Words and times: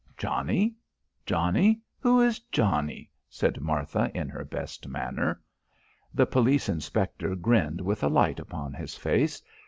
"Johnnie? 0.17 0.73
Johnnie? 1.27 1.79
Who 1.99 2.21
is 2.21 2.39
Johnnie?" 2.39 3.11
said 3.29 3.59
Martha 3.61 4.09
in 4.15 4.29
her 4.29 4.43
best 4.43 4.87
manner. 4.87 5.39
The 6.11 6.25
police 6.25 6.67
inspector 6.67 7.35
grinned 7.35 7.81
with 7.81 7.99
the 7.99 8.09
light 8.09 8.39
upon 8.39 8.73
his 8.73 8.95
face. 8.97 9.43